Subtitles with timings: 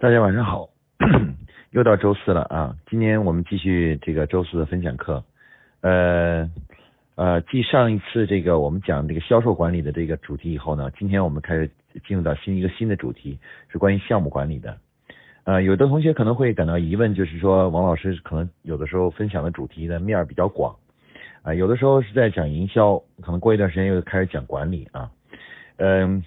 [0.00, 0.70] 大家晚上好，
[1.72, 2.74] 又到周四了啊！
[2.88, 5.22] 今天我们继续这个周四的分享课。
[5.82, 6.50] 呃
[7.16, 11.70] 呃，继上一次这个我们讲这个销售管理的这个主题以后呢，今天我们开始
[12.08, 14.74] 进入到新一个新的主题，是关于项目管理的。
[15.44, 20.74] 呃，有的同学可能会感到疑问，就是说王老师可能有的时候分享的主题的面儿比较广
[21.42, 25.10] 啊，有的时候是在讲营销，可能过一段时间又开始讲管理啊，
[25.76, 26.24] 嗯。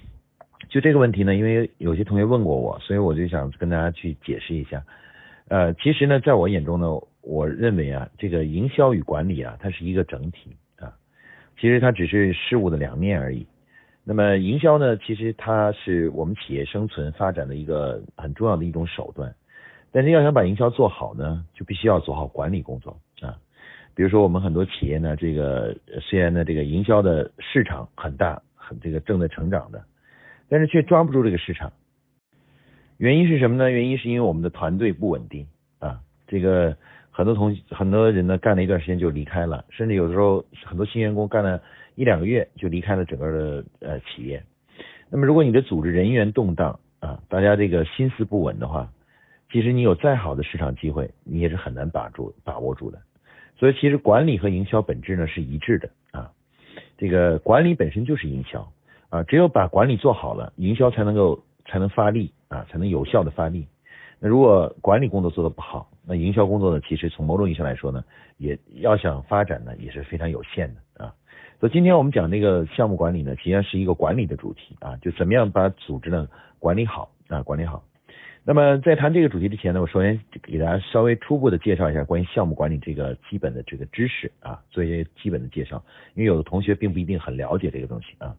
[0.69, 4.83] 就这个问题呢，因为有些同学问过我，所以我就想跟大家去解释一下。
[5.49, 6.87] 呃，其实呢，在我眼中呢，
[7.21, 10.91] 我认为啊，这个营销与管理啊，它是一个整体啊。
[11.59, 13.45] 其实它只是事物的两面而已。
[14.05, 19.33] 那么营销呢，其实它是我们企业生存发展的一个很重要的一种手段。
[19.91, 23.37] 但是要想把营销做好呢，就必须要做好管理工作啊。
[23.93, 29.83] 比如说我们很多企业呢，这个虽然呢这个营销的市场很大，很这个正在成长的。
[30.53, 31.73] 但是却抓不住这个市场，
[32.97, 33.71] 原因是什么呢？
[33.71, 35.47] 原因是因为我们的团队不稳定
[35.79, 35.99] 啊。
[36.27, 36.77] 这个
[37.09, 41.59] 很多同很多人呢干了一段时间就离开了，甚至有的时候很多新员工干了
[41.95, 44.43] 一两个月就离开了整个的呃企业。
[45.09, 48.87] 那么如果你的组织人员动荡啊，大家这个心思不稳的话，
[49.51, 53.01] 其实你有再好的市场机会，你也是很难把住把握住的。
[53.57, 56.31] 所以其实管理和营销本质呢是一致的啊。
[56.95, 58.71] 这个管理本身就是营销。
[59.13, 63.67] 啊，只有把管理做好了，营销才能够才能发力啊，才能有效的发力。
[64.19, 68.03] 那如果管理工作做得不好，那营销工作呢，其实从某种意义上来说呢，
[68.37, 71.13] 也要想发展呢，也是非常有限的啊。
[71.59, 76.27] 所以今天我们讲这个项目管理呢，实际上是一个管理的主题啊，就怎么样把组织呢
[76.57, 77.83] 管理好啊，管理好。
[78.43, 85.83] 那么在谈这个主题之前呢，我首先给大家稍微初步的介绍一下关于项目管理这个基本的这个知识啊，做一些基本的介绍，
[86.15, 88.35] 因为有的同学并不一定很了解这个东西啊。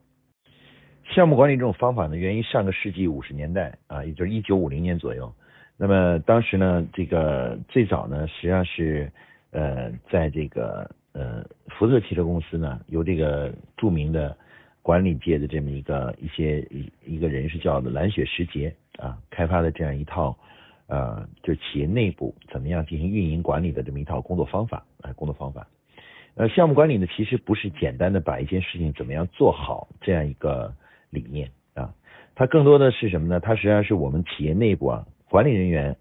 [1.06, 5.32] 项目管理这种方法呢，源于上个世纪五十年代啊，也就是一九五零年左右。
[5.76, 9.12] 那么当时呢，这个最早呢，实际上是
[9.50, 14.36] 呃，在这个呃福特汽车公司呢，由这个著名的
[14.82, 20.36] 管理界的这么一个一些一一个人是叫蓝雪时节啊，开发的这样一套
[20.86, 25.66] 呃，就是企业内部怎么样进行运营管理的这么一套工作方法啊，工作方法。
[26.34, 30.74] 呃，项目管理呢，其实不是简单的把一件事情怎么样做好这样一个。
[31.14, 31.94] 理念啊，
[32.34, 33.40] 它更多的是什么呢？
[33.40, 35.96] 它实际上是我们企业内部啊，管理人员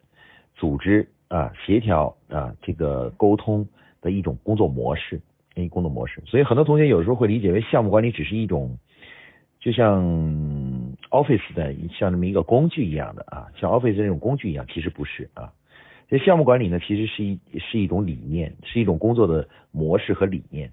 [0.56, 3.66] 组织啊，协调啊，这个沟通
[4.02, 5.22] 的一种工作模式，
[5.56, 6.22] 一工作模式。
[6.26, 8.78] 所以很多同学有时候会理解为项目管理只是一种，
[9.60, 10.04] 就像
[11.12, 15.54] Office 的像这么一个工具一样的啊，像 Office 这种工具一样，其实不是啊。
[16.10, 20.72] 这项目管理呢，其实是一是一种理念，是一种工作的模式和理念。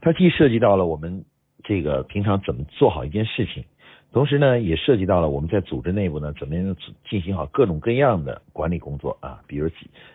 [0.00, 1.24] 它既涉及到了我们。
[1.68, 3.62] 这个平常怎么做好一件事情，
[4.10, 6.74] 同时呢，也涉及到了我们在组织内部呢，怎么样
[7.10, 9.68] 进行好各种各样的管理工作啊，比如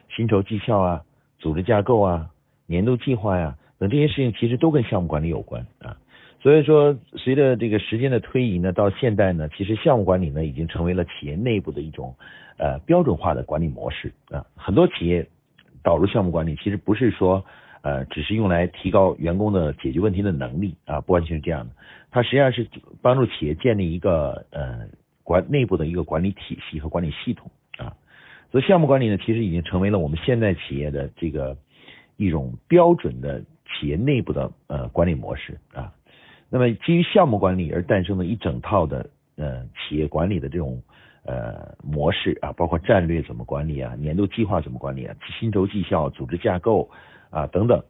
[0.09, 1.03] 薪酬绩效啊、
[1.37, 2.31] 组织架构啊、
[2.65, 5.95] 年度计划呀等这些事情，其实都跟项目管理有关啊。
[6.41, 12.15] 所以说，随着这个时间的推移呢，到现代呢，其实项目管理呢，已经成为了企业内部的一种
[12.57, 14.43] 呃标准化的管理模式啊。
[14.55, 15.27] 很多企业
[15.83, 17.45] 导入项目管理，其实不是说。
[17.83, 21.73] 呃，只是用来提高员工的解决问题的能力啊，不完全是这样的。
[22.11, 22.65] 它实际上是
[23.01, 24.87] 帮助企业建立一个呃
[25.21, 27.93] 管内部的一个管理体系和管理系统啊。
[28.51, 31.57] 所以项目管理呢，其实已经成为了我们现在企业的这个
[32.15, 35.93] 一种标准的企业内部的呃管理模式啊。
[36.49, 40.81] 那么基于项目管理而诞生的一整套的呃企业管理的这种
[41.25, 46.89] 呃模式啊，包括战略怎么管理啊，年度计划怎么管理啊，薪酬绩效、组织架构。
[47.33, 47.83] 啊，等等，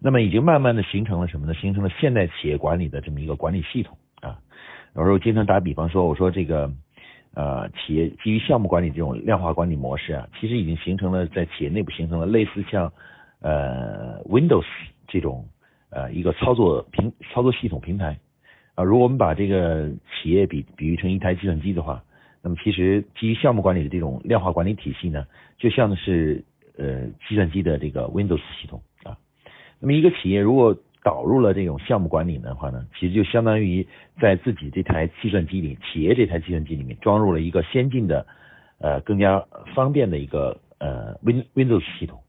[0.00, 1.54] 那么已经慢慢的形成了什么呢？
[1.54, 4.36] 形成了现代企业管理的这么一个管理系统啊。
[4.96, 6.68] 有时候经常打比方说，我说这个
[7.34, 12.92] 呃，企业基于项目管理这种量化管理模式啊，其实已经形成了在企业内部形成了类似像
[13.40, 14.66] 呃 Windows
[15.06, 15.46] 这种
[15.90, 18.18] 呃一个操作平操作系统平台
[18.74, 18.82] 啊。
[18.82, 22.02] 如果我们把这个企业比比喻成一台计算机的话，
[22.42, 25.24] 那么其实基于项目管理的这种量化管理体系呢，
[25.58, 26.44] 就像是。
[26.78, 29.18] 呃，计算机的这个 Windows 系统啊，
[29.80, 33.86] 那么一个企业如果导入了这种项目管理的话呢，其实就相当于
[34.20, 38.26] 在自己这台计算机里，企业这台计算机里面装入了一个先进的
[38.78, 39.44] 呃更加
[39.74, 42.20] 方便的一个呃 Win Windows 系统。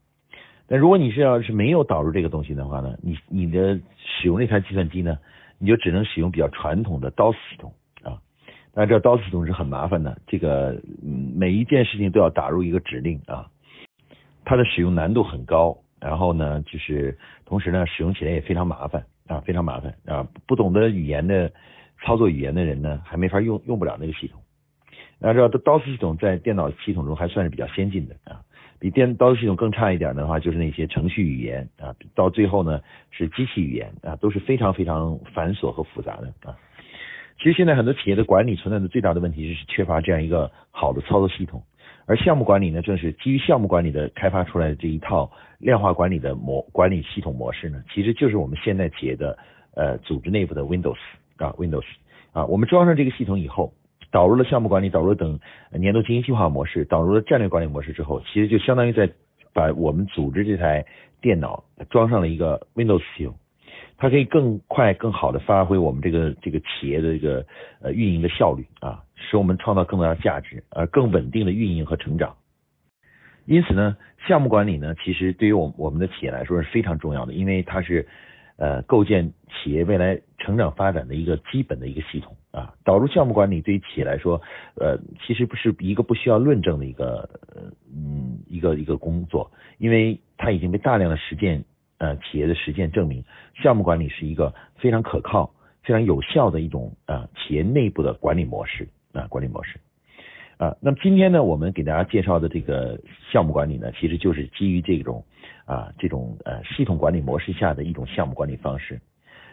[0.67, 5.17] 但如果你是要是没有导入这个东西的话呢，你你的使用这台计算机呢，
[5.57, 7.73] 你就只能使用比较传统的 DOS 系统
[8.03, 8.21] 啊。
[8.73, 10.79] 那这 DOS 系统是很麻烦的，这个
[11.35, 13.49] 每一件事情都要打入一个指令啊。
[14.49, 17.15] 它的使用难度很高，然后呢，就是
[17.45, 20.27] 同时呢，使用起来也非常麻烦啊，非常麻烦啊。
[20.47, 21.51] 不懂得语言的
[22.03, 24.41] 操作语言的人呢，还没法用用不了那个系统。
[25.19, 28.41] 大家知道，DOS 系统在电脑系统中还算是比较先进的啊，
[28.79, 32.81] 比电 DOS 系统更差一点的话，就是那些程序语言啊，到最后呢
[33.11, 36.57] 是机器语言啊，都是非常非常繁琐和复杂的啊。
[37.37, 41.61] 其实现在很多企业的管理存在的最大的问题就是缺乏这样一个好的操作系统，
[42.09, 49.37] 而项目管理呢，正是基于项目管理的开发出来的这一套量化管理的模管理系统模式呢，其实就是我们现在企业的
[49.75, 50.97] 呃组织内部的 Windows
[51.37, 51.85] 啊 Windows
[52.31, 53.71] 啊，我们装上这个系统以后，
[54.09, 55.39] 导入了项目管理，导入了等
[55.71, 59.07] 年度经营计划模式，导入了战略管理模式之后，其实就相当于在
[59.53, 60.83] 把我们组织这台
[61.21, 63.35] 电脑装上了一个 Windows 系统。
[64.01, 67.45] 它可以更快、更好的发挥我们这个这个企业的这个
[67.81, 72.37] 呃运营的效率啊，使我们创造更大的价值，而更稳定的运营和成长。
[73.45, 78.07] 因此呢，项目管理呢，其实对于我我们的企业来说是非常重要的，因为它是
[78.55, 82.73] 呃构建企业未来成长发展的一个基本的一个系统啊。
[82.85, 84.41] 导入项目管理对于企业来说，
[84.75, 84.97] 呃，
[85.27, 87.29] 其实不是一个不需要论证的一个
[87.93, 91.65] 嗯一个一个工作，因为它已经被大量的实践。
[91.99, 93.23] 呃，企业的实践证明，
[93.61, 95.53] 项目管理是一个非常可靠、
[95.83, 99.77] 非常有效的一种啊企业内部的管理模式啊管理模式
[100.55, 100.73] 啊。
[100.79, 102.97] 那么今天呢，我们给大家介绍的这个
[103.29, 105.21] 项目管理呢，其实就是基于这种
[105.65, 109.01] 啊这种呃系统管理模式下的一种项目管理方式。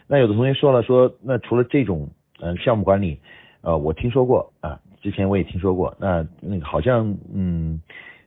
[0.06, 2.08] 那有的同学说了，说那除了这种
[2.38, 3.18] 呃项目管理，
[3.62, 7.82] 呃我听说过啊，之前我也听说过，那那个好像嗯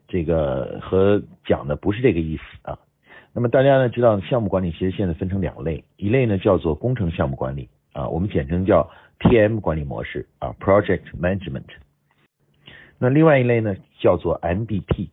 [0.09, 2.77] 这个和讲的不是这个意思啊。
[3.33, 8.89] 那么大家呢知道项目管理其实现在分成两类，一类呢叫做工程项目管理啊，我们简称叫
[9.19, 11.65] PM 管理模式啊 Project Management。
[12.97, 15.09] 那另外一类呢叫做 MBP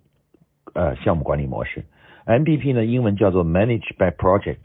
[0.72, 1.84] 呃项目管理模式
[2.24, 4.64] ，MBP 呢英文叫做 Manage by Project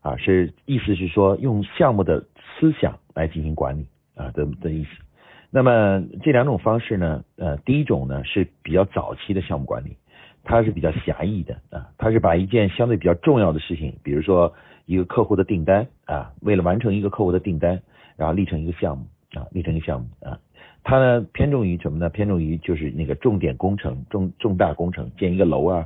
[0.00, 2.24] 啊是意思是说用项目的
[2.58, 4.90] 思想来进行管理啊的的意思。
[5.50, 9.96] 那么这两种方式呢呃第一种呢是比较早期的项目管理。
[10.48, 14.54] 它是比较狭义的啊，它是把一件相对比较重要的事情，比如说
[14.84, 17.82] 一个客户的订单啊，为了完成一个客户的订单，
[18.16, 19.04] 然后立成一个项目
[19.34, 20.38] 啊，立成一个项目啊，
[20.84, 22.08] 它呢偏重于什么呢？
[22.10, 25.84] 偏重于就是那个重点工程、重重大工程，建一个楼啊，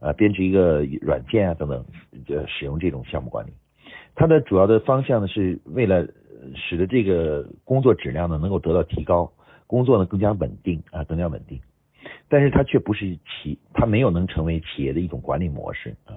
[0.00, 1.84] 呃，编制一个软件啊等等，
[2.26, 3.52] 就使用这种项目管理。
[4.16, 6.04] 它的主要的方向呢，是为了
[6.56, 9.30] 使得这个工作质量呢能够得到提高，
[9.68, 11.60] 工作呢更加稳定啊，更加稳定。
[12.30, 16.14] 但是它却不是企，它没有能成为企业的一种管理模式啊。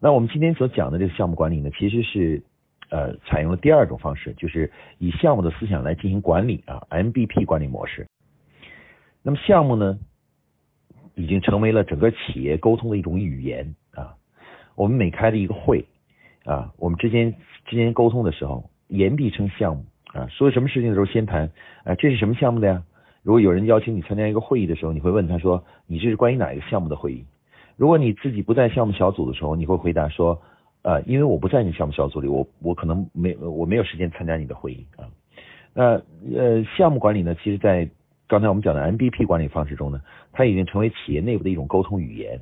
[0.00, 2.42] 那我们今天所讲的这个项目管理呢，其实是
[2.90, 8.06] 呃采用了第二种方式，就是以项目的思想来进行管理啊，MBP 管理模式。
[9.22, 9.98] 那么项目呢，
[11.14, 14.16] 已经成为了整个企业沟通的一种语言啊。
[14.74, 15.86] 我们每开的一个会
[16.44, 17.32] 啊，我们之间
[17.64, 21.50] 之间沟通的时候，言必称项目啊，说什么事情的时候先谈
[21.84, 22.82] 啊，这是什么项目的呀？
[23.24, 27.24] 如果有人邀请你参加一个会议的时候，你会问他说：“你这是关于哪一个项目的会议？”
[27.74, 30.38] 如果你自己不在项目小组的时候，你会回答说
[30.84, 35.08] ：“呃，因为我不在你项目小组里，我我可能没我没有时间参加你的会议啊。”
[35.72, 36.02] 那
[36.36, 37.88] 呃，项目管理呢，其实在
[38.28, 42.38] 刚才我们讲的 MBP 管理方式中呢，它已经成为企业内部的一种沟通语言，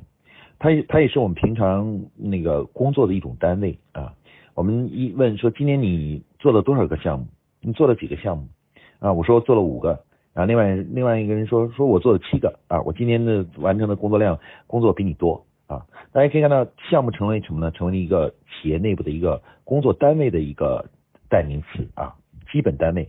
[0.59, 4.13] 它也它也是我们平常那个工作的一种单位啊。
[4.53, 7.25] 我们一问说：“今年你做了多少个项目？
[7.61, 8.45] 你做了几个项目？”
[8.99, 10.03] 啊，我说做了五个。
[10.33, 17.69] 啊，另外另外一个人说说我做了七个啊，我今年的完成的工作量工作比你多啊，大家可以看到项目成为什么呢？
[17.71, 20.89] 成为一个企业内部的一个工作单位的一个
[21.29, 22.15] 代名词啊，
[22.51, 23.07] 基本单位，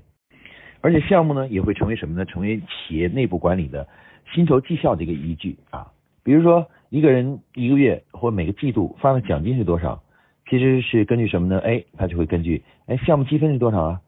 [0.82, 2.26] 而且项目呢也会成为什么呢？
[2.26, 3.88] 成为企业内部管理的
[4.34, 10.02] 薪酬绩效的一个依据啊，比如说一个人一个月或每个季度发的奖金是多少，
[10.50, 11.58] 其实是根据什么呢？
[11.60, 14.00] 哎，他就会根据哎项目积分是多少啊？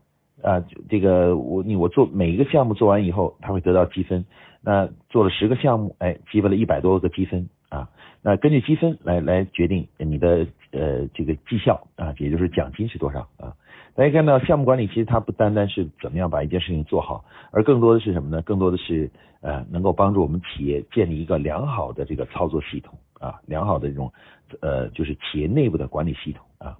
[0.42, 4.24] 啊，这个我你我做每一个项目做完以后，他会得到积分。
[4.60, 7.88] 那做了十个项目，哎，积分了一百多个积分啊。
[8.20, 13.54] 那根据积分来来决定你的呃这个绩效啊，也就是奖金是多少啊。
[13.94, 18.42] 大家看到项目管理其实它不单单是怎么样把一件事情做好，而更多的是什么呢？
[18.42, 19.08] 更多的是
[19.40, 24.12] 呃能够帮助我们企业建立一个良好的这个操作系统啊，良好的这种
[24.60, 26.76] 呃就是企业内部的管理系统啊。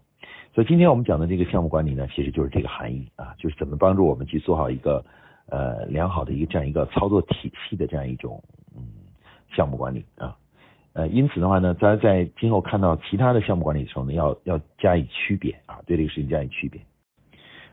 [0.57, 5.05] 所以今天我们讲的这个项目管理呢，其实就是这个含义啊，就是怎么帮助我们去做好一个
[5.51, 8.43] 呃良好的一个这样一个操作体系的这样一种
[8.75, 8.83] 嗯
[9.55, 10.35] 项目管理啊，
[10.95, 16.81] 呃因此的话呢，大家在今后看到其他的项目管理的时候呢，要要加以区别啊，对这个事情加以区别。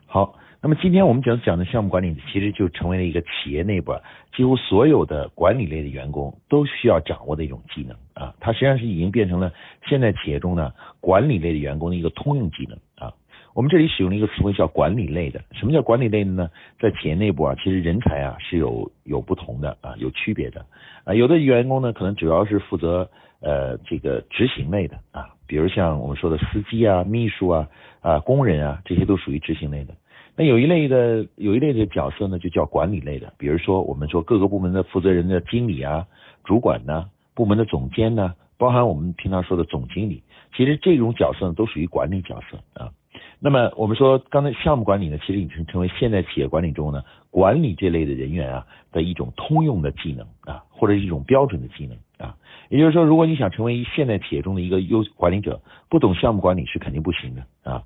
[0.06, 0.36] 好。
[0.66, 3.94] 那么今天我们讲讲的项目管理，其实就成为了一个企业内部
[4.34, 9.52] 几乎所有的管理类的员工都需要掌握的一种技能啊，它实际上是已经变成了
[9.86, 13.14] 现在企业中呢管理类的员工的一个通用技能啊。
[13.54, 15.44] 我们这里使用了一个词汇叫管理类的。
[15.52, 16.50] 什么叫管理类的呢？
[16.80, 20.66] 在企业内部啊，其实人才啊是有有不同的啊，有区别的
[21.04, 21.14] 啊。
[21.14, 23.10] 有的员工呢，可能主要是负责
[23.42, 27.68] 呃这个执行类的啊，比如像我们说的司机啊、秘书啊、
[28.00, 29.94] 啊工人啊，这些都属于执行类的。
[30.36, 36.08] 那有一类的有一类的角色呢，就叫管理类的，比如说我们说各个部门的负责人的经理啊、
[36.44, 40.24] 主管呢、部门的总监呢，包含我们平常说的总经理，
[40.56, 42.92] 其实这种角色呢都属于管理角色啊。
[43.40, 52.36] 那么我们说刚才项目管理呢，其实已经成为现代企业管理中呢管理这类的人员啊的一种通用的技能啊，或者是一种标准的技能啊。
[52.70, 57.84] 也就是说，如果你想成为现代企业中的一个优管理者，不懂项目管理是肯定不行的啊。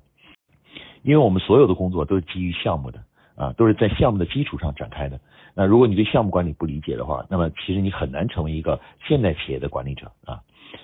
[1.08, 3.00] 因为我们所有的工作都是基于项目的
[3.34, 5.18] 啊，都是在项目的基础上展开的。
[5.54, 10.42] 那如果你对项目管理不理解的话，那么其实你很难成为一个现代企业的管理者啊。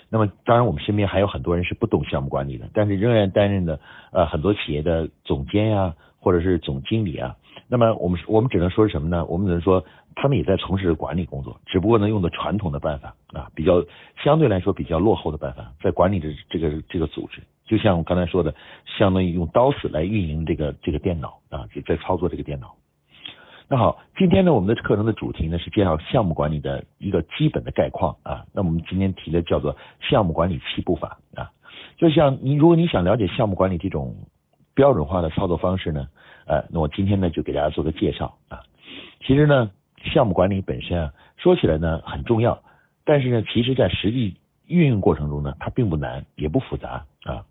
[0.09, 3.79] 那么当然，我们身边还有很多人是不懂项目管理的，但是仍然担任的
[4.13, 7.37] 呃很多企业的总监呀，或者是总经理啊。
[7.69, 9.27] 那么我们我们只能说什么呢？
[9.27, 13.85] 我们只能说他们也在从事管理工作，只不过呢用的传统的办法啊，比较
[14.25, 17.43] 相对来说比较落后的办法，在管理着这个这个组织。
[17.67, 18.55] 就像我刚才说的，
[18.99, 22.75] 相当于用刀子来运营这个这个电脑啊，就在操作这个电脑。
[23.67, 28.45] 那好，今天呢，我们的课程的主题呢是介绍项目管理的一个基本的概况啊。
[28.53, 31.51] 那我们今天提的叫做项目管理七步法啊。
[31.97, 34.15] 就像你，如果你想了解项目管理这种
[34.75, 36.07] 标准化的操作方式呢，
[36.47, 38.61] 呃，那我今天呢就给大家做个介绍啊。
[39.27, 39.71] 其实呢，
[40.13, 42.63] 项目管理本身啊，说起来呢很重要，
[43.05, 47.47] 但是呢，其实在实际运用过程中呢，它并不难，也不复杂啊。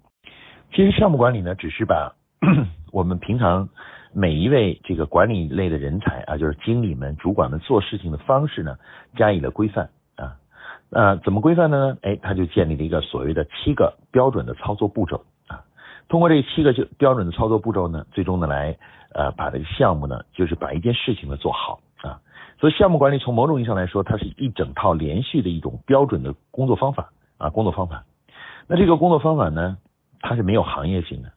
[0.75, 2.15] 其实项目管理呢，只是把
[2.91, 3.69] 我们平常
[4.11, 8.75] 每一位这个管理类的人才啊，就是经理们、主管们做事情的方式呢，
[9.15, 10.33] 加以了规范啊。
[10.89, 11.95] 那怎么规范呢？
[12.01, 15.61] 哎，他就建立了一个所谓的七个标准的操作步骤啊。
[16.09, 18.75] 通过这七个就标准的操作步骤呢，最终呢来
[19.13, 22.17] 呃把这个项目呢，就是把一件事情呢做好啊。
[22.59, 28.05] 所以项目管理从某种意义上来说，它是一整套连续的一种标准的工作方法啊，工作方法。
[28.65, 29.77] 那这个工作方法呢？
[30.23, 31.31] 它是没有行业性的，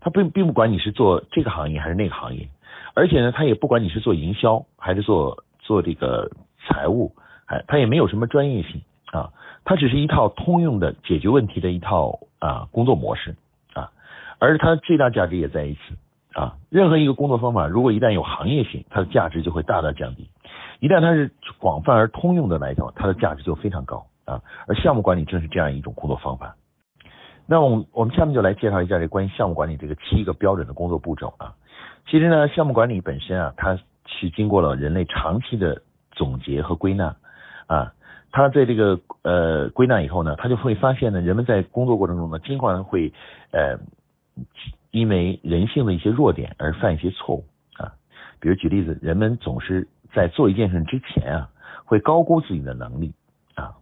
[0.00, 2.48] 它并并不管你是做这个行业还是那个行业，
[2.94, 6.30] 而且呢，它也不管你是做营销还是做做这个
[6.66, 7.14] 财务，
[7.46, 9.32] 哎，它也没有什么专业性啊，
[9.64, 13.36] 它只是一套通用的解决问题的一套啊工作模式
[13.72, 13.92] 啊，
[14.40, 20.24] 而它最大价值也在于此啊，任何一个工作方法如果一旦有行业性，它的价值就会大大降低；
[20.80, 26.56] 一旦它是广泛而通用的来讲，它的价值就非常高啊，而项目管理正是这样一种工作方法。
[27.46, 31.52] 那我们我们下面就来介绍一下这关于项目管理这个七个标准的工作步骤啊。
[32.06, 35.82] 其实呢，项目管理本身啊，它是经过了人类长期的
[36.12, 37.14] 总结和归纳
[37.66, 37.92] 啊。
[38.32, 43.12] 它在这个呃归纳以后呢，他就会发现呢，人们在工作过程中呢，经常会
[43.52, 43.78] 呃
[44.90, 47.92] 因为人性的一些弱点而犯一些错误啊。
[48.40, 51.48] 比如举例子，人们总是在做一件事之前啊，
[51.84, 53.12] 会高估自己的能力
[53.54, 53.76] 啊。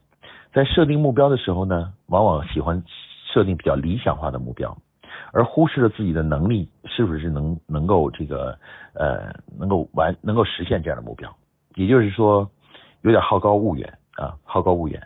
[0.53, 2.83] 在设定目标的时候呢，往往喜欢。
[3.33, 4.77] 设定比较理想化的目标，
[5.33, 8.59] 而忽视了自己的能力是不是能能够这个
[8.95, 11.35] 呃能够完能够实现这样的目标，
[11.77, 12.51] 也就是说
[13.03, 15.03] 有点好高骛远啊，好高骛远。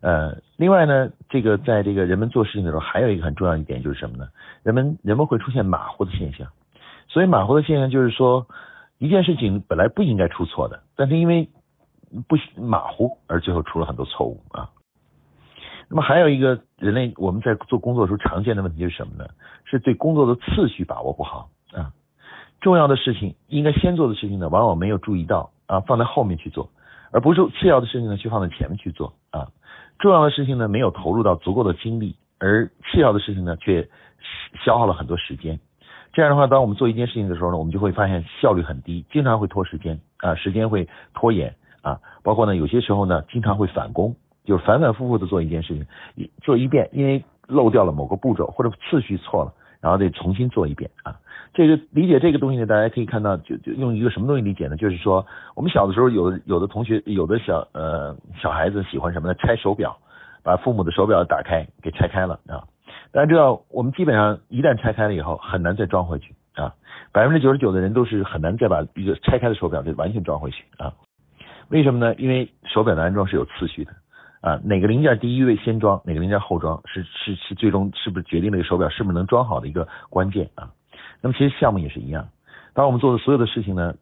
[0.00, 4.28] 呃，另外呢，这个在这个人们做事情的时候，还有一个很重要一点就是什么呢？
[4.62, 6.46] 人们人们会出现马虎的现象。
[7.08, 8.46] 所以马虎的现象就是说，
[8.98, 11.48] 一件事情本来不应该出错的，但是因为
[12.28, 14.70] 不马虎而最后出了很多错误啊。
[15.90, 19.26] 那么还有一个人类我们在做工作的时候常见的问题是什么呢？
[19.64, 21.92] 是对工作的次序把握不好啊。
[22.60, 26.70] 重要的事情应该先做的事情呢，往往没有注意到啊，放在后面去做，
[27.10, 29.48] 而不是次要的事情呢，去放在前面去做啊。
[29.98, 33.88] 重要的事情呢，没有投入到足够的精力，而次要的事情呢，却
[34.64, 35.58] 消耗了很多时间。
[36.12, 44.14] 这样的话，当我们做一件事情的时候呢，我们就会发现效率很低，经常会拖时间啊，时间会拖延啊，包括呢，有些时候呢，经常会返工。
[44.48, 45.74] 就反反复复的做一件事
[46.16, 51.14] 情，做一遍，因为漏掉了某个步骤或者次序错了，然后得重新做一遍啊。
[51.52, 54.76] 这个理解这个东西呢，大家可以看到，就就用一个什么东西理解呢？
[54.78, 59.34] 就是说，我们小的时候，有的有的同学，有的小呃小孩子喜欢什么呢？
[59.34, 59.98] 拆手表，
[60.42, 62.64] 把父母的手表打开，给拆开了啊。
[63.12, 66.72] 大家知道，我们基本上一旦拆开了以后，很难再装回去啊。
[67.12, 70.94] 百分之九十九的人都是很难再把一个拆开的手表给完全装回去啊。
[71.68, 72.14] 为什么呢？
[72.14, 73.92] 因为手表的安装是有次序的。
[74.40, 80.70] 啊，哪个零件第一位先装，哪个零件后装，是是是最终是不是决定这个手表是不是能装好的一个关键啊？
[81.20, 82.28] 那么其实项目也是一样，
[82.74, 83.94] 当我们做的所有的事情呢，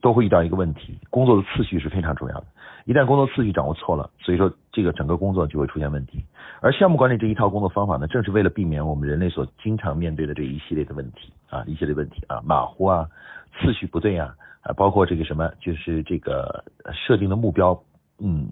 [0.00, 2.44] 都会遇到一个问题，工作的次序是非常重要的。
[2.84, 6.24] 一旦工作次序掌握错了，所以说这个整个工作就会出现问题。
[6.60, 13.06] 而项目管理这一套工作方法呢，正是为了避免我们人类所经常面对的这一系列的问题啊，一系列问题啊，马虎啊，
[13.54, 17.80] 次序不对啊，啊，包括这个什么，就是这个设定的目标，
[18.22, 18.48] 嗯，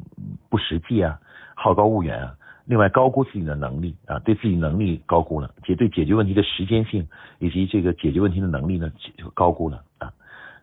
[0.48, 1.18] 不实际啊，
[1.54, 2.34] 好高骛远啊。
[2.66, 7.08] 另外，高估自己的能力啊，对自己能力高估了，解对解决问题的时间性
[7.38, 10.12] 以及这个解决问题的能力呢，就高估了啊。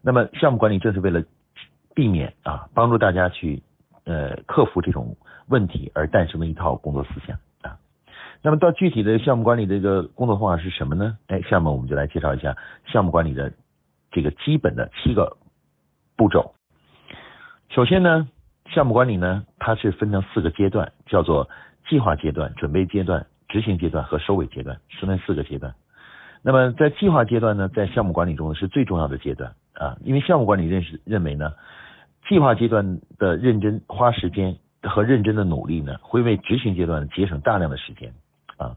[0.02, 1.22] 那么，项目管理正是为了
[1.94, 3.62] 避免啊，帮助大家去
[4.06, 7.78] 呃克服这种问题而诞生的一套工作思想啊。
[8.42, 11.18] 那么，到具体的项目管理这个工作方法是什么呢？
[11.28, 13.52] 哎，下面我们就来介绍一下项目管理的
[14.12, 15.36] 这个基本的七个
[16.16, 16.54] 步骤。
[17.70, 18.30] 首先呢，
[18.74, 21.50] 项目管理呢，它是分成四个阶段，叫做。
[21.90, 25.74] 计划阶段、准备阶段、执行阶段和收尾阶段，是那四个阶段。
[26.42, 31.54] 那么在计划阶段呢，在项目管理中是最重要的阶段啊，因为项目管理认识认为呢，
[32.28, 38.12] 计划阶段的认真花时间和认真的努力呢，会为执行阶段节省大量的时间
[38.58, 38.76] 啊。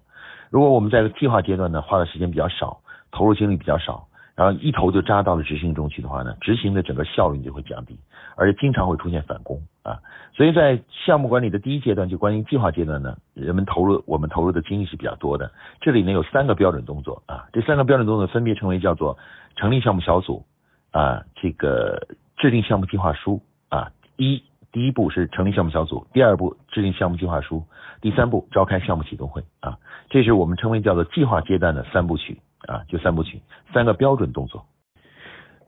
[0.48, 2.80] 如果我们在计划阶段呢，花的时间比较少，
[3.10, 4.06] 投入精力比较少。
[4.36, 7.98] 然后一头就扎到了执行中去的话呢，执行的整个效率就会降低，
[8.36, 9.98] 而且经常会出现返工啊。
[10.32, 15.50] 所以在项目管理的第一阶段，就关于计划阶段呢，人们投入我们投入的精力是比较多的。
[15.80, 19.16] 这里呢有三个标准动作啊，这三个标准动作分别称为叫做
[19.56, 20.44] 成立项目小组
[20.90, 22.06] 啊，这个
[22.36, 23.90] 制定项目计划书啊。
[24.16, 27.64] 一第一步是成立项目小组，第二步制定项目计划书，
[28.00, 29.78] 第三步召开项目启动会啊。
[30.08, 32.40] 这是我们称为叫做计划阶段的三部曲。
[32.68, 33.40] 啊，就三部曲，
[33.72, 34.66] 三个标准动作。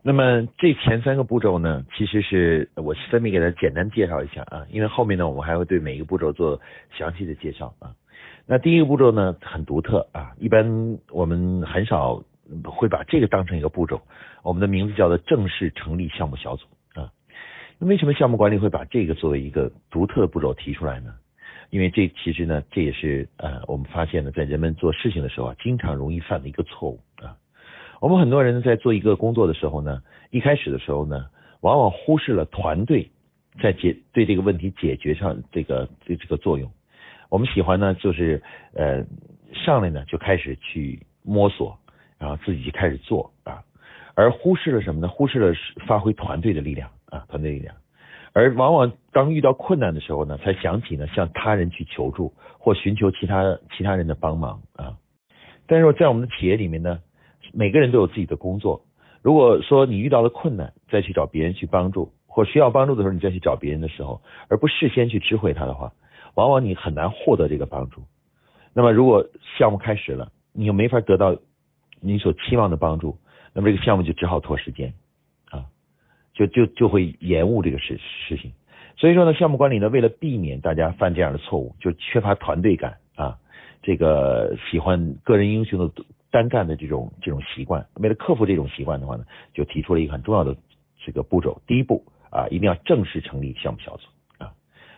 [0.05, 6.59] 那么这前三个步骤呢，其实是我分别给大家简单介绍一下啊，因为后面呢，我们还会对每一个步骤做
[6.97, 7.95] 详细的介绍啊。
[8.45, 12.21] 那第一个步骤呢，很独特啊，一般我们很少
[12.65, 14.01] 会把这个当成一个步骤。
[14.43, 17.09] 我们的名字叫做正式成立项目小组啊。
[17.79, 21.13] 那为什么项目管理会把这个作为一个独特的步骤提出来呢？
[21.69, 26.99] 因为这其实呢，这也是呃我们发现呢，在人们做事情的时候啊，经常容易犯的一个错误。
[28.03, 31.25] 我们很多人在做一个工作的时候呢，一开始的时候呢，
[31.61, 33.09] 往往忽视了团队
[33.61, 36.69] 在解对这个问题解决上这个这这个作用。
[37.29, 39.05] 我们喜欢呢，就是呃
[39.53, 41.79] 上来呢就开始去摸索，
[42.19, 43.63] 然后自己就开始做啊，
[44.15, 45.07] 而忽视了什么呢？
[45.07, 45.53] 忽视了
[45.87, 47.73] 发挥团队的力量啊，团队力量。
[48.33, 54.97] 而往往当遇到困难的时候呢，才想起呢向他人去求助或寻求其他其他人的帮忙啊。
[55.67, 56.99] 但是在我们的企业里面呢，
[57.53, 58.83] 每个人都有自己的工作。
[59.21, 65.93] 如果说你遇到了困难，再去找别人去帮助，或需要帮助的时候你再去找别人的时候，而不事先去知会他的话，
[66.33, 68.01] 往往你很难获得这个帮助。
[68.73, 69.25] 那么如果
[69.57, 71.37] 项目开始了，你又没法得到
[72.01, 73.17] 你所期望的帮助，
[73.53, 74.93] 那么这个项目就只好拖时间
[75.49, 75.65] 啊。
[76.33, 78.51] 就就就会延误这个事事情，
[78.97, 83.37] 所以说呢，项目管理呢，为了避免大家犯这样的错误，就缺乏团队感啊，
[83.83, 90.55] 这个喜欢个人英雄的单干的这种这种习惯，为了克服这种习惯的话呢，就提出了一个很重要的
[91.05, 94.51] 这个步骤，第一步啊，一定要正式成立项目小组啊。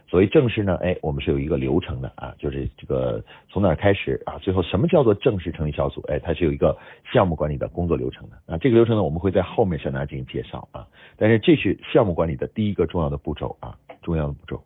[0.08, 6.00] 所谓正式呢，哎，我们是有一个流程的啊，就是这个从哪开始啊，最后什么叫做正式成立小组？
[6.08, 6.78] 哎，它是有一个
[7.12, 8.58] 项目管理的工作流程的啊。
[8.60, 10.88] 这个流程呢，我们会在后面向大家进行介绍啊。
[11.18, 14.64] 但是这是项目管理的第一个重要的步骤啊，重要的步骤。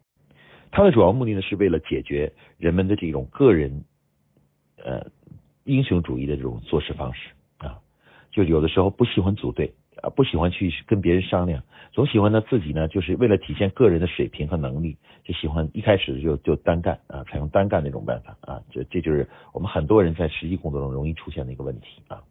[0.71, 3.85] 它的主要目的呢，是为了解决人们的这种个人
[4.83, 5.05] 呃
[5.63, 7.79] 英雄主义的这种做事方式啊，
[8.31, 9.73] 就有的时候不喜欢组队。
[10.01, 11.61] 啊，不喜欢去跟别人商量，
[11.91, 22.23] 总喜欢呢自己呢，就是为了体现个人的水平和能力，就喜欢一开始就就单干啊，采用单干那种办法啊，这这就是我们很多人在实际工作中容易出现的一个问题啊。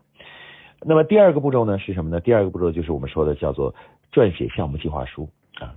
[0.80, 2.20] 那么第二个步骤呢是什么呢？
[2.20, 3.74] 第二个步骤就是我们说的叫做
[4.10, 5.28] 撰写项目计划书
[5.60, 5.76] 啊。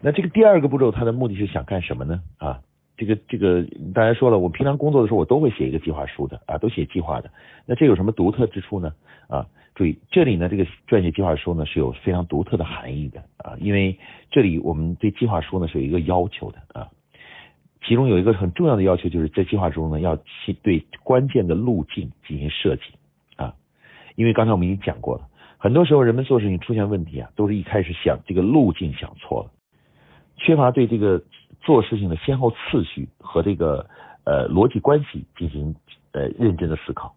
[0.00, 2.20] 那这个第二个步骤它的目的是想干什么呢？
[2.38, 2.60] 啊？
[3.00, 7.30] 这个这个，大家说了，我平常工作的时候，我都会写一个计划书的啊，都写计划的。
[7.64, 8.92] 那这有什么独特之处呢？
[9.26, 13.98] 啊，注意这里呢，这个撰写计划书呢是有非常独特的含义的啊，因为
[14.30, 16.90] 这里我们对计划书呢是有一个要求的啊，
[17.82, 22.82] 其中有一个很重要的要求，就是在计划中呢要去对关键的路径进行设计
[23.36, 23.54] 啊，
[24.14, 29.50] 因为刚才我们已经讲过了，很多时候人们做事情出现问题啊，都是一开始想这个路径想错了，
[30.36, 31.22] 缺乏对这个。
[31.60, 33.86] 做事情的先后次序和这个
[34.24, 35.74] 呃逻辑关系进行
[36.12, 37.14] 呃认真的思考，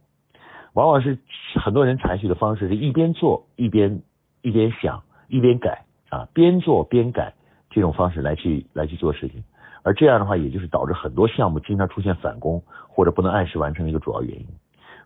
[0.74, 1.18] 往往是
[1.56, 4.02] 很多人采取的方式是一边做一边
[4.42, 7.34] 一边想一边改啊边做边改
[7.70, 9.44] 这种方式来去来去做事情，
[9.82, 14.48] 而这样的话也就是导致很多项目经常出现返工或者不能按时完成的一个主要原因。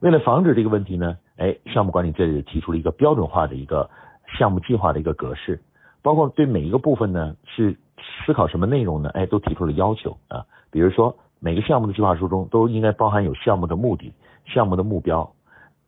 [0.02, 3.89] 为了防止这个问题呢，哎，项目管理这里提出了一个标准化的一个
[4.38, 5.60] 项目计划的一个格式
[6.08, 7.76] 包括对每一个部分呢是
[8.26, 9.10] 思考什么内容呢？
[9.10, 10.46] 哎，都提出了要求啊。
[10.72, 14.13] 比如说每个项目的计划书中都应该包含有项目的目的、
[14.46, 15.30] 项目的目标，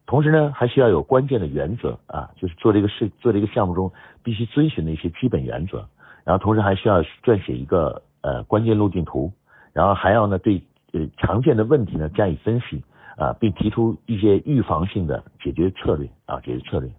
[0.06, 3.90] 同时呢还需要有关键的原则啊，就是做这个事、做这个项目中
[4.22, 5.88] 必须遵循的一些基本原则。
[6.26, 9.32] 然后同时还需要撰写一个呃关键路径图，
[9.72, 12.84] 然后还要呢对呃常见的问题呢加以分析
[13.16, 16.92] 啊，并提出一些预防性的解决策略啊解决策略。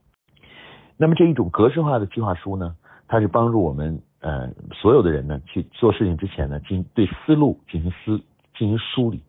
[0.97, 2.75] 那么这一种格式化的计划书呢，
[3.11, 8.23] 它是帮助我们呃所有的人呢去做事情之前呢，进对思路进行思
[8.57, 9.21] 进行梳理，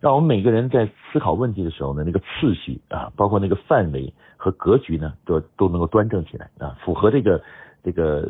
[0.00, 7.42] 让我们每个人在思考问题的时候呢，那个次序啊，包括那个范围和格局呢，都都能够端正起来啊，符合这个。
[7.86, 8.28] 这个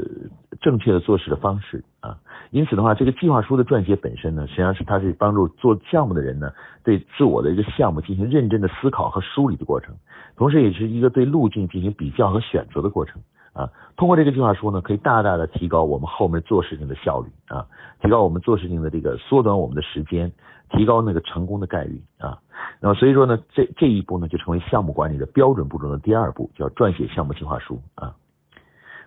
[0.61, 2.19] 正确的做事的方式啊，
[2.51, 6.53] 因此的话，这个计划书的撰写本身呢，实际上是它是帮助做项目的人呢，
[6.85, 9.95] 对自我的一个项目进行认真的思考和梳理的过程，
[10.37, 13.19] 同时也是一个对路径进行比较和选择的过程
[13.57, 13.73] 啊。
[13.97, 17.67] 通过这个计划书呢，可以大大的提高我们后面做事情的效率啊，
[18.03, 20.31] 提高我们做事情的这个缩短我们的时间，
[20.71, 22.39] 提高那个成功的概率啊。
[22.81, 28.15] 那么所以说呢，这这一步呢，就成为项目管理的标准步骤的第二步，叫撰写项目计划书啊。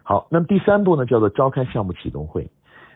[0.02, 2.50] 好，那么第三步呢，叫做召开项目启动会。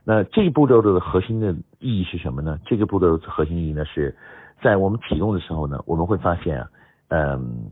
[0.03, 2.59] 那这一步骤的核心的意义是什么呢？
[2.65, 4.17] 这个步骤的核心意义呢，是
[4.61, 6.67] 在我们启动的时候呢，我们会发现啊，
[7.09, 7.71] 嗯，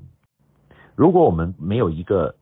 [0.96, 2.36] 如果我们没有一个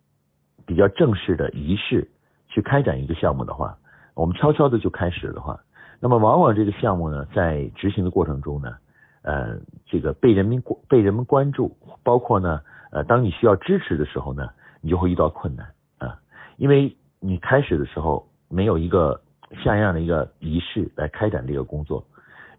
[0.69, 2.08] 比较正式的仪式
[2.47, 3.75] 去开展一个项目的话，
[4.13, 5.60] 我们悄悄的就开始的话，
[5.99, 8.77] 那么往往这个项目呢，在执行的过程中呢，
[9.23, 14.47] 呃，这个被人民被人们关注，包括呢，呃，当你需要支持的时候呢，
[14.79, 15.65] 你就会遇到困难
[15.97, 16.19] 啊。
[16.58, 19.19] 因为你开始的时候没有一个
[19.63, 22.05] 像样的一个仪式来开展这个工作，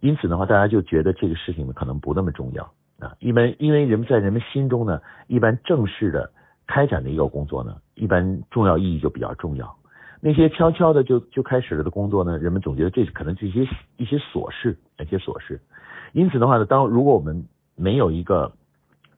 [0.00, 2.64] 因此的话，大家就觉得这个事情呢可能不那么重要
[2.98, 3.14] 啊。
[3.20, 6.32] 一般因为人们在人们心中呢，一般正式的
[6.66, 9.76] 开展的一个工作呢，一般重要意义就比较重要。
[10.20, 13.62] 那些悄悄的就就开始了的工作呢，人们总觉得这可能是一些
[13.96, 15.60] 一些琐事，一些琐事。
[16.12, 18.52] 因此的话呢，当如果我们没有一个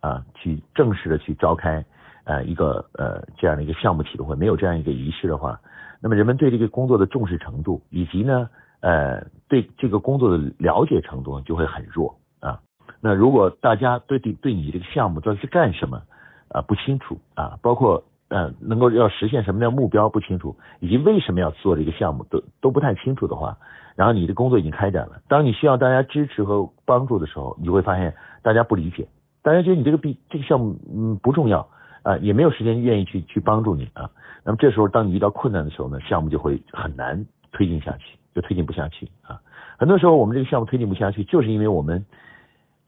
[0.01, 1.85] 啊去正式的去召开。
[2.25, 5.61] 呃，一个呃这样的一个项目启动会，没有这样一个仪式的话，
[6.01, 12.61] 那么人们对这个工作的重视程度，以及呢呃对这个工作的了解程度就会很弱啊。
[13.01, 16.01] 那如果大家对对对你这个项目到底是干什么
[16.47, 23.57] 啊不清楚啊，包括呃能够要实现什么样的目标不清楚，以及为什么要做这个项目都都不太清楚的话，
[23.95, 29.07] 然后你的工作已经开展了，当你需要大家支持和帮助的时候，你会发现大家不理解，
[29.42, 31.68] 大家觉得你这个比这个项目嗯不重要。
[32.05, 34.11] 啊，也没有时间愿意去去帮助你啊。
[34.42, 39.40] 那么这时候，当你遇到困难的时候呢，项目就会很难推进下去，就推进不下去啊。
[39.79, 42.05] 很多时候，我们这个项目推进不下去，就是因为我们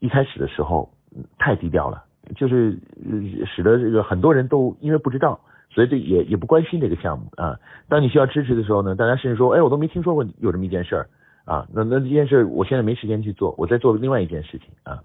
[0.00, 0.90] 一开始的时候
[1.38, 2.02] 太低调了，
[2.37, 2.78] 就是
[3.46, 7.58] 使得这个很多人都因为不知道，所以这也也不关心这个项目啊。
[7.88, 11.08] 当你需要支持的时候呢，大家甚至说，哎，我都没听说过有这么一件事儿
[11.44, 11.66] 啊。
[11.72, 15.02] 那那这件事，我现在没时间去做，我在做另外一件事情啊。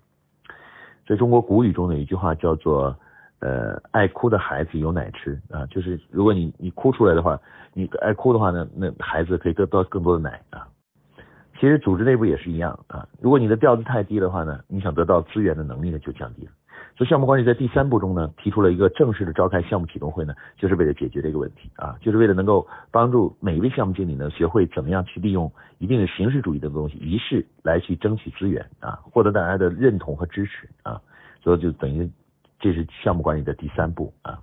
[1.06, 2.96] 所以中国古语中的一句话叫做。
[3.42, 7.40] 呃，爱哭的孩子有奶吃啊，就是如果你你哭出来的话，
[7.74, 10.68] 你爱哭的话呢，那孩子可以得到更多的奶啊。
[11.58, 16.52] 其实组织内部也是一样啊，如果你的调子太低的话呢，你想得到资源的能力呢就降低了。
[16.96, 31.02] 所以项目管理在第三步中呢，提出了一个正式的召开项目启动会呢，就是为了解决这个问题啊，就是为了能够帮助每一位项目经理呢，学会怎么样去利用一定的形式主义的东西仪式来去争取资源啊，获得大家的认同和支持啊，
[31.42, 32.10] 所以就等于。
[32.62, 34.38] 这是项目管理的第三步啊。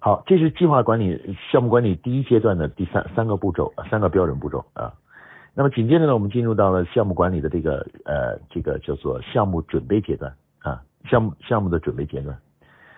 [0.00, 4.92] 好，这是计划管理项目管理第一阶段的第三三个步骤，三个标准步骤啊。
[5.54, 12.36] 那么紧接着呢，我们进入到了项目管理的这个呃这个叫做项目准备阶段啊，项目项目的准备阶段。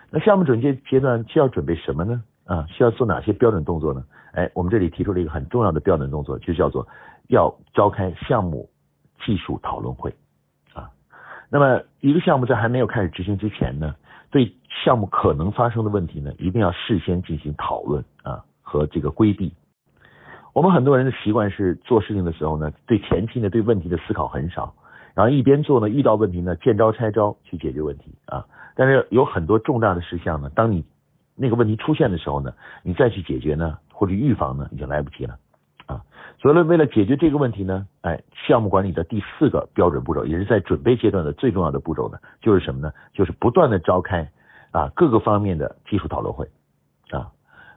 [0.09, 2.23] 那项目准备阶段需要准备什么呢？
[2.45, 4.03] 啊，需要做哪些标准动作呢？
[4.33, 6.87] 哎，我们这里提出了一个很重要的标准动作，就叫做
[7.27, 8.69] 要召开项目
[9.23, 10.13] 技术讨论会。
[10.73, 10.89] 啊
[11.49, 13.95] 那么，一个项目在还没有开始执行之前呢，
[14.29, 19.53] 对项目可能发生的问题呢，一定要事先进行讨论啊和这个规避。
[20.53, 24.73] 我们很多人的习惯是做事情的时候呢，对前期呢对问题的思考很少，
[25.13, 28.45] 然后一边做呢，遇到问题呢见招拆招去解决问题啊。
[28.75, 30.85] 但是有很多重大的事项呢，当你
[31.35, 35.37] 那个问题出现的时候呢，你再去解决呢或者预防呢，已经来不及了。
[35.87, 36.01] 啊，
[36.39, 42.93] 所以为了解决这个问题呢，哎，项目管理的第四个标准步骤，也是在准备阶段的最重要的步骤呢，就是什么呢？
[43.13, 44.31] 就是不断的召开
[44.71, 46.47] 啊各个方面的技术讨论会
[47.09, 47.31] 啊，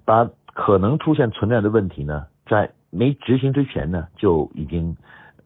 [0.05, 4.97] 把可能出现存在的问题呢，在没执行之前呢，就已经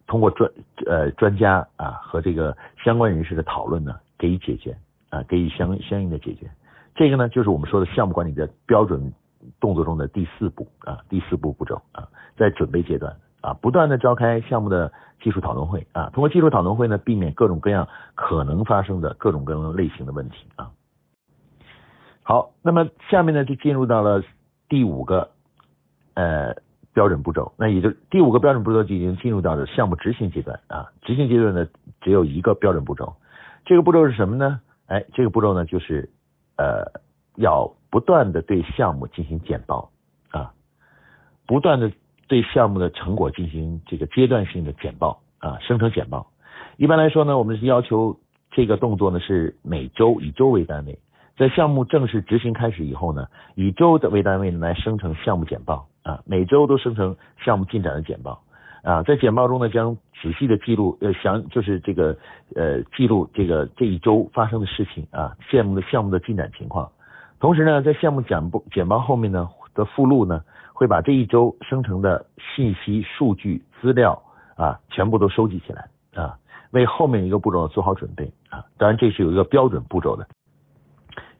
[0.08, 0.50] 通过专
[0.86, 4.76] 呃专家啊和这个相关人士的讨论呢，给予解决
[5.10, 6.50] 啊，给予相相应的解决。
[6.96, 9.12] 这个呢，就是我们说的项目管理的标准
[9.60, 14.90] 动作中的第四步啊，第四步步骤啊，在准备阶段啊，不断的召开项目的
[15.22, 20.70] 技术讨论会啊，通过技术讨论会呢，避免各种各样可能发生的各种各样类型的问题啊。
[22.22, 24.22] 好，那么下面呢就进入到了
[24.68, 25.30] 第五个
[26.14, 26.56] 呃
[26.98, 30.88] 标准步骤，那也就第五个标准步骤就已经进入到了项目执行阶段啊。
[31.02, 31.64] 执行阶段呢
[32.00, 33.14] 只有一个标准步骤，
[33.64, 34.61] 这个步骤是什么呢？
[34.87, 36.11] 哎，这个步骤呢就是
[36.56, 36.82] 呃
[37.37, 39.92] 要不断的对项目进行简报
[40.32, 40.50] 啊，
[41.46, 41.92] 不断的
[42.26, 46.26] 对项目的成果进行这个阶段性的简报啊，生成简报。
[46.78, 48.18] 一般来说呢，我们是要求
[48.50, 50.98] 这个动作呢是每周以周为单位。
[51.37, 58.42] 在项目正式执行开始以后呢，以周的为单位来生成项目简报啊，每周都生成项目进展的简报
[58.82, 62.16] 啊，在简报中呢，将仔细的记录呃详就是这个
[62.56, 66.90] 呃记录这个这一周发生的事情啊，项目的项目的进展情况。
[67.38, 70.42] 同时呢，在项目简报简报后面呢的附录呢，
[70.72, 74.22] 会把这一周生成的信息、数据、资料
[74.56, 76.38] 啊，全部都收集起来啊，
[76.70, 78.64] 为后面一个步骤做好准备啊。
[78.78, 80.26] 当然，这是有一个标准步骤的。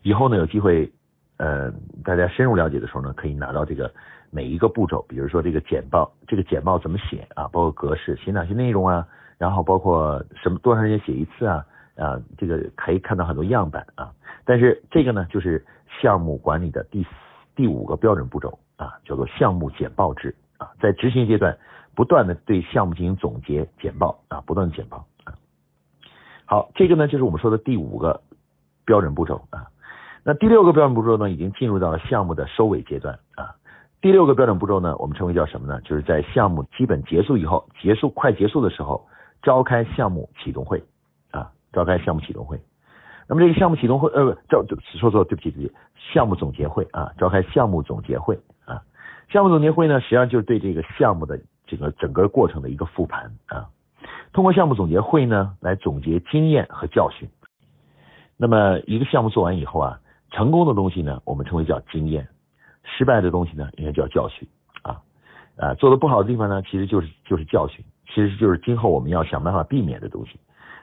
[0.02, 0.92] 以后呢，有机会，
[1.38, 1.72] 呃，
[2.05, 3.93] 大家深入了解的时候呢，可以拿到这个
[4.31, 9.07] 每一个步骤，比如说这个简报，这个简报怎么写啊，包括格式，写哪些内容啊，
[9.37, 11.65] 然后包括什么多长时间写一次啊，
[11.97, 14.13] 啊，这个可以看到很多样板啊。
[14.45, 15.65] 但是这个呢，就是
[16.01, 17.07] 项目管理的第
[17.57, 21.59] 第五个标准步骤啊，叫做项目简报制啊，在执行阶段
[21.95, 25.35] 不断的对项目进行总结简报啊，不断的简报啊。
[26.45, 28.23] 好，这个呢就是我们说的第五个
[28.85, 29.67] 标准步骤啊。
[30.29, 33.57] 那第六个标准步骤呢，已经进入到了项目的收尾阶段啊。
[34.03, 35.81] 第六个标准步骤呢，我们称为叫什么呢？
[35.81, 39.07] 就是在项目基本结束以后，结束快结束的时候，
[39.43, 40.85] 召开项目启动会
[41.31, 42.61] 啊，召开项目启动会。
[43.27, 44.62] 那么这个项目启动会呃，召
[45.01, 45.75] 说错，对不起对不起，
[46.12, 48.83] 项目总结会啊，召开项目总结会啊。
[49.31, 53.67] 项目总结会呢，实际上就是对这个项目的这个整个过程的一个复盘啊。
[54.35, 57.27] 通过项目总结会呢，来总结经验和教训。
[58.37, 59.99] 那么一个项目做完以后啊。
[60.31, 62.23] 成功的东西呢，我们称为叫经验；
[62.83, 64.47] 失败的东西呢，应该叫教训
[64.83, 65.01] 啊
[65.57, 70.38] 啊，做的不好的地方呢，其实就是就是教训，其实就是今后我们要想办法避免的东西；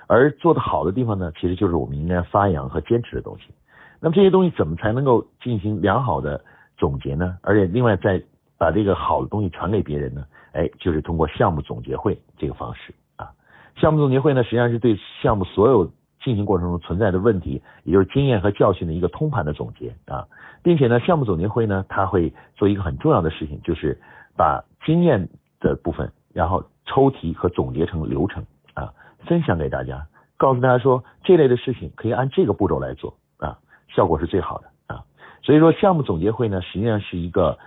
[0.07, 3.53] 而做的好的地方呢，其实就是我们应该发扬和坚持的东西。
[3.99, 6.43] 那么这些东西怎么才能够进行良好的
[6.77, 7.37] 总结呢？
[7.41, 8.21] 而且另外再
[8.57, 10.25] 把这个好的东西传给别人呢？
[10.53, 13.29] 哎，就是通过项目总结会这个方式啊。
[13.75, 15.91] 项目总结会呢，实际上是对项目所有。
[16.23, 20.27] 进行过程中存在的问题，也就是经验和教训的一个通盘的总结啊，
[20.63, 23.99] 并且呢，项目总结会呢，他会做一个很重要的事情，就是
[24.35, 35.03] 把经验的部分，然后抽题和总结成流程啊，分享给大家，告诉大家说这类的事情可以按这个步骤来做啊，效果是最好的啊。
[35.43, 37.59] 所以说，项目总结会呢，实际上是一个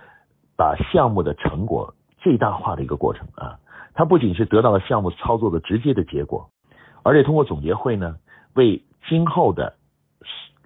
[0.57, 3.57] 把项目的成果最大化的一个过程啊，
[3.93, 6.49] 它不仅是得到了项目操作的直接的结果，
[7.03, 8.17] 而且通过总结会呢。
[8.59, 9.73] 为今后的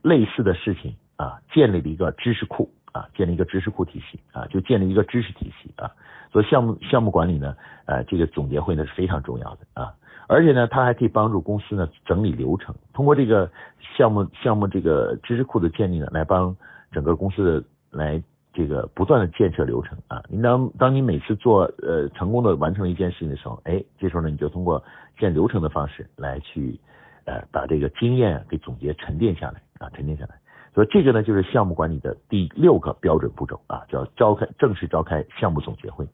[0.02, 5.92] 类似的事情啊，建立了一个知识库啊，建立一个知识库体系啊，就建立一个知识体系啊。
[6.32, 9.94] 所以项目项目管理呢，呃，这个总结会呢是非常重要的啊。
[10.28, 13.52] 而且呢，它还可以帮助公司呢整理流程，通过这个
[13.96, 16.56] 项目项目这个知识库的建立呢，来帮
[16.92, 18.22] 整个公司的来
[18.54, 20.24] 这个不断的建设流程啊。
[20.28, 24.84] 你当当你每次做呃成功的完成一件事情的时候，哎，这时候呢你就通过
[25.20, 26.80] 建流程的方式来去。
[27.26, 30.40] 呃，把这个经验给总结沉淀下来啊，沉淀下来。
[30.74, 36.08] 所以这个呢，就是项目管理的第六个标准步骤啊，叫召开正式召开项目总结会。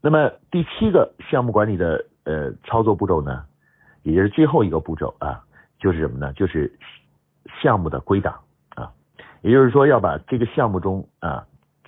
[0.00, 3.44] 那么第七个项目管理的呃操作步骤呢，
[4.02, 5.42] 也就是最后一个步骤啊，
[5.78, 6.32] 就是什么呢？
[6.34, 6.78] 就是
[7.62, 8.38] 项目的归档
[8.76, 8.92] 啊，
[9.40, 11.46] 也就是说要把这个项目中啊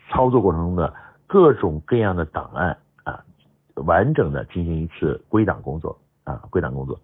[0.08, 0.92] 操作过程中的
[1.26, 3.22] 各种各样的档案啊，
[3.74, 6.98] 完整的进行一次归档工作啊，归档工作。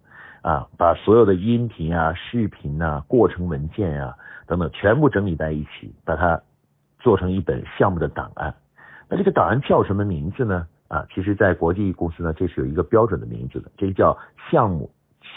[0.47, 4.15] 啊，把所有的音频啊、视频啊、过程文件啊
[4.47, 6.41] 等等全部整理在一起，把它
[7.01, 8.55] 做成一本项目的档案。
[9.09, 10.69] 那这个档案叫什么名字呢？
[10.87, 14.17] 啊，其实，在国际公司呢，这是有一个标准的名字的，这个叫
[14.49, 14.89] 项目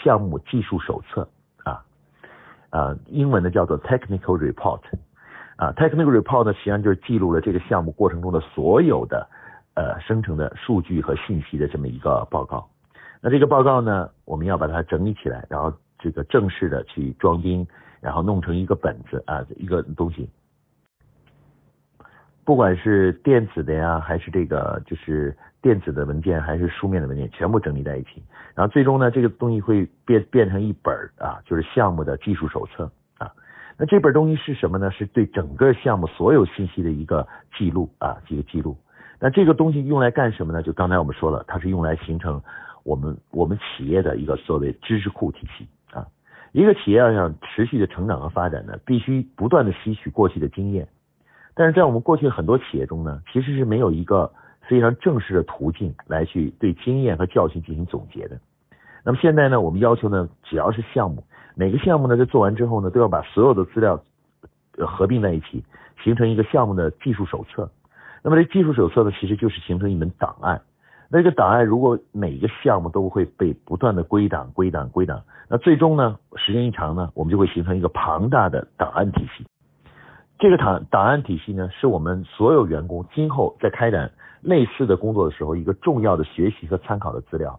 [0.04, 1.28] 项目技术手册
[1.64, 1.82] 啊
[2.70, 4.80] 啊，英文呢叫做 Technical Report
[5.56, 9.28] 啊，Technical Report 呢实际上就是记录了这个项目过程中的所有的
[9.74, 12.69] 呃生成的数据和信息的这么一个报告。
[13.22, 17.66] 那这个报告呢，我们要把它整理起来，然后这个正式的去装订，
[18.00, 20.28] 然后弄成一个本子啊，一个东西，
[22.44, 28.22] 不管是电子的呀，还是这个就是电子的文件，还是书面的文件，全部整理在一起，
[28.54, 33.30] 然后最终呢，这个东西会变变成一本啊，就是项目的技术手册啊。
[33.76, 34.90] 那这本东西是什么呢？
[34.90, 37.28] 是对整个项目所有信息的一个
[37.58, 38.74] 记录啊，一个记录。
[39.18, 40.62] 那这个东西用来干什么呢？
[40.62, 42.42] 就刚才我们说了，它是用来形成
[42.82, 46.06] 我们我们企业的一个所谓知识库体系啊。
[46.52, 50.88] 一个企业要想持续的成长和发展呢，必须不断的吸取过去的经验。
[51.54, 54.32] 但是在我们过去很多企业中呢，其实是没有一个
[54.68, 58.38] 非常正式的途径来去对经验和教训进行总结的。
[59.04, 61.24] 那么现在呢，我们要求呢，只要是项目。
[61.54, 64.02] 每个项目呢，在做完之后呢，都要把所有的资料
[64.78, 65.64] 合并在一起，
[66.02, 67.70] 形成一个项目的技术手册。
[68.22, 70.60] 那么这技术手册呢，其实就是形成一门档案。
[71.12, 79.44] 那这个档案如果每个项目都会被不断的归档、归档、归档，那最终呢，时间一长呢，我们就会形成一个庞大的档案体系。
[80.38, 87.58] 这个档档案体系呢，是我们所有员工今后在开展类似的工作的时候一个重要的学习和参考的资料，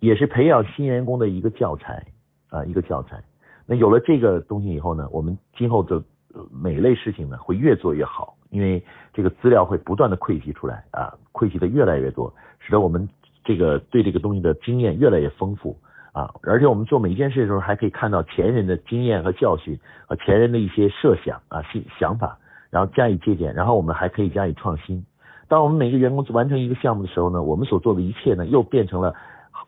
[0.00, 2.04] 也是培养新员工的一个教材。
[2.50, 3.22] 啊，一个教材。
[3.66, 6.02] 那有了这个东西以后呢，我们今后的
[6.50, 8.82] 每类事情呢会越做越好，因为
[9.12, 13.08] 这个资料会不断的汇集出来啊，汇集的越来越多，使得我们
[13.44, 15.76] 这个对这个东西的经验越来越丰富
[16.12, 16.32] 啊。
[16.42, 22.38] 而且我们做每一件事的时候，还可以看到前人的经验和教训和前人的一些设想啊、想想法，
[22.70, 25.04] 然后加以借鉴，然后我们还可以加以创新。
[25.48, 29.14] 当我们每个员工完成一个项目的时候呢，我们所做的一切呢，又变成了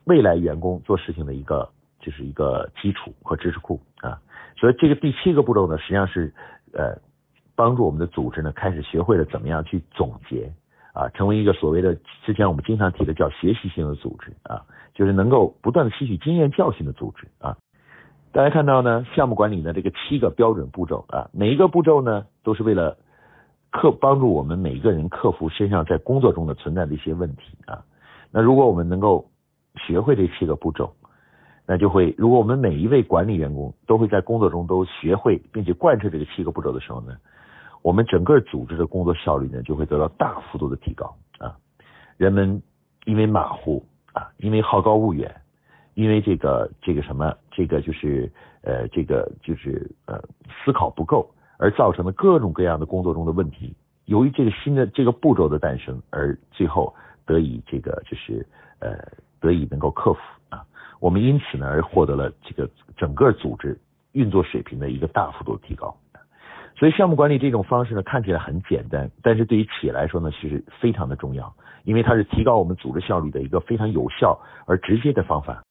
[0.05, 1.69] 未来员工做事情的一个。
[2.03, 4.19] 就是一个基础和知识库啊，
[4.57, 6.33] 所以这个第七个步骤呢，实际上是
[6.73, 6.97] 呃
[7.61, 10.51] 帮助我们的组织呢开始学会了怎么样去总结
[10.93, 11.95] 啊，成为一个所谓的
[12.25, 17.55] 之前我们经常提的叫学习性的组织啊，就是能够不断的吸取经验教训的组织啊。
[18.31, 22.97] 大家看到呢，项目管理的这个七个标准步骤啊，每一个步骤呢都是为了
[23.69, 27.85] 克帮助我们每一个人克服身上在工作中的存在的一些问题啊。
[28.31, 29.29] 那如果我们能够
[29.85, 30.91] 学会这七个步骤。
[31.67, 37.15] 那就会，如果我们每一位管理员工都会在工作中都学会并且贯彻这个七个步骤的时候呢，
[37.81, 41.55] 我们整个组织的工作效率呢就会得到大幅度的提高啊。
[42.17, 42.61] 人们
[43.05, 45.33] 因为马虎啊，因为好高骛远，
[45.95, 50.21] 因为这个这个什么，这个就是呃这个就是呃
[50.63, 56.93] 思考不够而造成的各种各样的工作中的问题，由于这个新的这个步骤的诞生而最后
[57.25, 58.45] 得以这个就是
[58.79, 58.95] 呃
[59.39, 60.63] 得以能够克服啊。
[60.99, 63.79] 我们因此呢而获得了这个整个组织
[64.11, 65.95] 运作水平的一个大幅度提高，
[66.81, 75.63] 所以项目管理这种方式呢看起来很简单，但是对于企业来说呢其实非常的重要，因为它是提高我们组织效率的一个非常有效而直接的方法。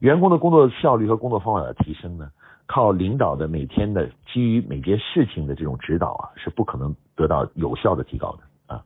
[0.00, 2.28] 员工的工作效率和工作方法的提升呢，
[2.66, 8.84] 靠领导的每天的基于每件事情的这种指导啊是不可能得到有效的提高的啊。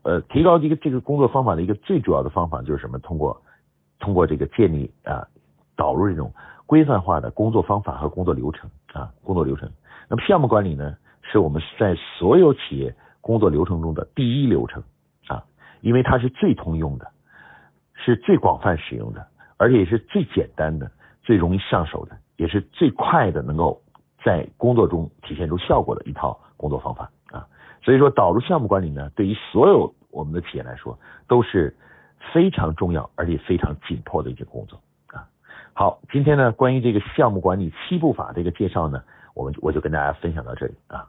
[0.00, 2.98] 呃，提高这个这个工作方法的一个最主要的方法就是什么？
[3.00, 3.38] 通过
[3.98, 5.28] 通过这个建立啊，
[5.76, 6.32] 导入这种
[6.64, 9.70] 规范化的工作方法和工作流程啊，工作流程。
[10.08, 14.82] 那么项目管理呢，是我们在所有企业工作流程中的第一流程
[15.26, 15.44] 啊，
[15.80, 17.10] 因为它是最通用的，
[17.94, 20.90] 是最广泛使用的，而且也是最简单的、
[21.22, 23.82] 最容易上手的，也是最快的能够
[24.24, 27.46] 在工作中体现出效果的一套工作方法啊。
[27.82, 31.76] 所以说，导入项目管理呢，对于所有我们的企业来说，都是。
[32.32, 35.28] 非常重要而且非常紧迫的一件工作啊！
[35.74, 39.00] 好，今天呢，关于这个项目管理七步法这个介绍呢，
[39.36, 41.06] 我们我就跟大家分享到这里啊。